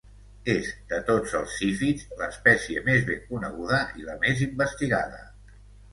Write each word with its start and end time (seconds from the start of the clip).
És, 0.51 0.69
de 0.93 0.97
tots 1.09 1.35
els 1.39 1.51
zífids, 1.59 2.07
l'espècie 2.21 2.83
més 2.89 3.07
ben 3.11 3.23
coneguda 3.29 3.83
i 4.03 4.11
la 4.11 4.17
més 4.25 4.43
investigada. 4.51 5.25